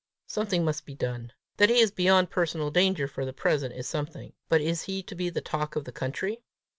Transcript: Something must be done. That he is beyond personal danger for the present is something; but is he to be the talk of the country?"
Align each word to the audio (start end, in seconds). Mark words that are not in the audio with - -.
Something 0.25 0.65
must 0.65 0.87
be 0.87 0.95
done. 0.95 1.31
That 1.57 1.69
he 1.69 1.77
is 1.79 1.91
beyond 1.91 2.31
personal 2.31 2.71
danger 2.71 3.07
for 3.07 3.23
the 3.23 3.33
present 3.33 3.75
is 3.75 3.87
something; 3.87 4.33
but 4.49 4.59
is 4.59 4.81
he 4.85 5.03
to 5.03 5.13
be 5.13 5.29
the 5.29 5.41
talk 5.41 5.75
of 5.75 5.83
the 5.85 5.91
country?" 5.91 6.41